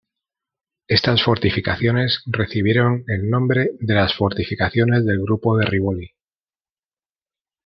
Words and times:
Estas 0.87 1.23
fortificaciones 1.23 2.23
recibieron 2.25 3.03
el 3.05 3.29
nombre 3.29 3.69
de 3.79 3.93
las 3.93 4.15
fortificaciones 4.15 5.05
del 5.05 5.21
grupo 5.21 5.55
de 5.57 5.65
Rivoli. 5.67 6.15